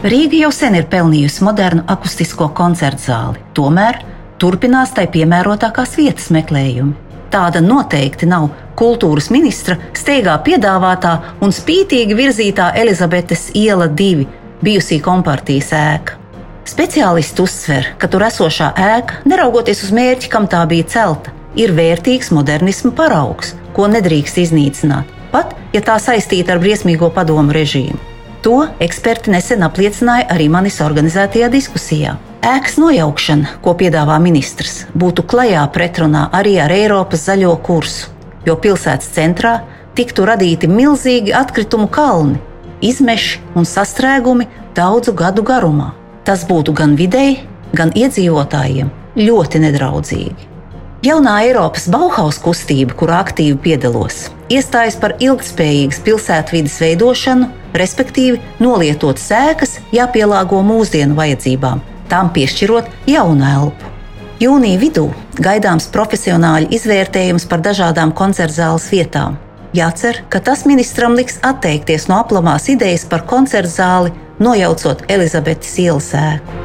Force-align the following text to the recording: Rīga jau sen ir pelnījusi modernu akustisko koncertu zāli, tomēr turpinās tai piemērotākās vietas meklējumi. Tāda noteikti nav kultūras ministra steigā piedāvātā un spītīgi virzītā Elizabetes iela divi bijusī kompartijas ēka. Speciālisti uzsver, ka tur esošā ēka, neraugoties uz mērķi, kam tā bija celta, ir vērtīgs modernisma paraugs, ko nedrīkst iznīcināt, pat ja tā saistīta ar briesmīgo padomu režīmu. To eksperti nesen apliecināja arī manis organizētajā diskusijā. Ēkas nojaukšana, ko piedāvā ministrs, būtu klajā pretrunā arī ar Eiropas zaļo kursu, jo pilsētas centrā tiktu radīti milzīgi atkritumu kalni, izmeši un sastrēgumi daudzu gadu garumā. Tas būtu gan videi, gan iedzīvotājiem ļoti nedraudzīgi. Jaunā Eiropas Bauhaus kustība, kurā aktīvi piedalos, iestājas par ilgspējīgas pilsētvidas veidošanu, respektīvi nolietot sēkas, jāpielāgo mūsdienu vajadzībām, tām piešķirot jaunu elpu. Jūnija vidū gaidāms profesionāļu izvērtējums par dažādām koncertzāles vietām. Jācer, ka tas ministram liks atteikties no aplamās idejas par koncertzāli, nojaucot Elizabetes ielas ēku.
Rīga 0.00 0.38
jau 0.46 0.48
sen 0.48 0.78
ir 0.78 0.86
pelnījusi 0.88 1.42
modernu 1.44 1.82
akustisko 1.92 2.46
koncertu 2.56 3.02
zāli, 3.10 3.42
tomēr 3.52 3.98
turpinās 4.40 4.94
tai 4.96 5.04
piemērotākās 5.12 5.92
vietas 5.98 6.30
meklējumi. 6.32 6.94
Tāda 7.28 7.60
noteikti 7.60 8.24
nav 8.30 8.46
kultūras 8.80 9.28
ministra 9.28 9.76
steigā 9.92 10.38
piedāvātā 10.46 11.12
un 11.44 11.52
spītīgi 11.52 12.16
virzītā 12.16 12.70
Elizabetes 12.80 13.50
iela 13.60 13.90
divi 13.92 14.24
bijusī 14.64 15.02
kompartijas 15.04 15.68
ēka. 15.76 16.16
Speciālisti 16.64 17.44
uzsver, 17.44 17.92
ka 18.00 18.08
tur 18.08 18.24
esošā 18.24 18.72
ēka, 18.80 19.20
neraugoties 19.28 19.84
uz 19.84 19.92
mērķi, 19.92 20.30
kam 20.32 20.48
tā 20.48 20.62
bija 20.70 20.88
celta, 20.96 21.34
ir 21.60 21.76
vērtīgs 21.76 22.32
modernisma 22.32 22.96
paraugs, 22.96 23.52
ko 23.76 23.84
nedrīkst 23.92 24.40
iznīcināt, 24.46 25.12
pat 25.28 25.52
ja 25.76 25.84
tā 25.84 26.00
saistīta 26.00 26.56
ar 26.56 26.64
briesmīgo 26.64 27.12
padomu 27.12 27.52
režīmu. 27.52 28.09
To 28.40 28.64
eksperti 28.80 29.34
nesen 29.34 29.60
apliecināja 29.66 30.30
arī 30.32 30.46
manis 30.48 30.78
organizētajā 30.80 31.50
diskusijā. 31.52 32.14
Ēkas 32.40 32.78
nojaukšana, 32.80 33.58
ko 33.60 33.74
piedāvā 33.76 34.16
ministrs, 34.22 34.86
būtu 34.96 35.26
klajā 35.28 35.66
pretrunā 35.74 36.30
arī 36.32 36.54
ar 36.64 36.72
Eiropas 36.72 37.26
zaļo 37.28 37.52
kursu, 37.66 38.08
jo 38.48 38.56
pilsētas 38.56 39.12
centrā 39.12 39.58
tiktu 39.98 40.24
radīti 40.24 40.70
milzīgi 40.72 41.34
atkritumu 41.36 41.90
kalni, 41.92 42.40
izmeši 42.80 43.42
un 43.60 43.68
sastrēgumi 43.68 44.48
daudzu 44.76 45.12
gadu 45.12 45.44
garumā. 45.44 45.90
Tas 46.24 46.46
būtu 46.48 46.72
gan 46.72 46.96
videi, 46.96 47.42
gan 47.76 47.92
iedzīvotājiem 47.92 48.88
ļoti 49.20 49.60
nedraudzīgi. 49.66 50.48
Jaunā 51.00 51.38
Eiropas 51.46 51.86
Bauhaus 51.88 52.36
kustība, 52.44 52.92
kurā 52.92 53.22
aktīvi 53.24 53.54
piedalos, 53.64 54.26
iestājas 54.52 54.98
par 55.00 55.14
ilgspējīgas 55.16 56.02
pilsētvidas 56.04 56.74
veidošanu, 56.82 57.48
respektīvi 57.72 58.36
nolietot 58.60 59.16
sēkas, 59.16 59.78
jāpielāgo 59.96 60.60
mūsdienu 60.60 61.16
vajadzībām, 61.16 61.80
tām 62.12 62.28
piešķirot 62.36 62.92
jaunu 63.08 63.48
elpu. 63.48 63.94
Jūnija 64.44 64.84
vidū 64.84 65.06
gaidāms 65.40 65.88
profesionāļu 65.94 66.68
izvērtējums 66.76 67.48
par 67.48 67.64
dažādām 67.64 68.12
koncertzāles 68.12 68.92
vietām. 68.92 69.40
Jācer, 69.72 70.20
ka 70.28 70.44
tas 70.44 70.66
ministram 70.68 71.16
liks 71.16 71.40
atteikties 71.40 72.10
no 72.12 72.20
aplamās 72.20 72.68
idejas 72.68 73.08
par 73.08 73.24
koncertzāli, 73.24 74.12
nojaucot 74.36 75.08
Elizabetes 75.08 75.78
ielas 75.80 76.12
ēku. 76.12 76.59